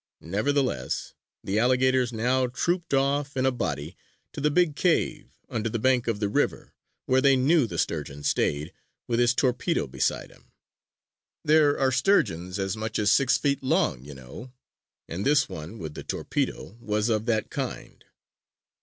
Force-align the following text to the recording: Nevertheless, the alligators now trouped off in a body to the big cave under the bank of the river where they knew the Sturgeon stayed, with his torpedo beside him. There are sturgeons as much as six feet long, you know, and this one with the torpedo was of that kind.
Nevertheless, 0.23 1.13
the 1.43 1.59
alligators 1.59 2.11
now 2.11 2.47
trouped 2.47 2.91
off 2.91 3.37
in 3.37 3.45
a 3.45 3.51
body 3.51 3.95
to 4.33 4.41
the 4.41 4.49
big 4.49 4.75
cave 4.75 5.27
under 5.47 5.69
the 5.69 5.77
bank 5.77 6.07
of 6.07 6.19
the 6.19 6.27
river 6.27 6.73
where 7.05 7.21
they 7.21 7.35
knew 7.35 7.67
the 7.67 7.77
Sturgeon 7.77 8.23
stayed, 8.23 8.73
with 9.07 9.19
his 9.19 9.35
torpedo 9.35 9.85
beside 9.85 10.31
him. 10.31 10.53
There 11.43 11.77
are 11.79 11.91
sturgeons 11.91 12.57
as 12.57 12.75
much 12.75 12.97
as 12.97 13.11
six 13.11 13.37
feet 13.37 13.61
long, 13.61 14.03
you 14.03 14.15
know, 14.15 14.51
and 15.07 15.23
this 15.23 15.47
one 15.47 15.77
with 15.77 15.93
the 15.93 16.03
torpedo 16.03 16.79
was 16.81 17.09
of 17.09 17.27
that 17.27 17.51
kind. 17.51 18.03